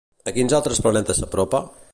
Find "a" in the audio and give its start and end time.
0.31-0.31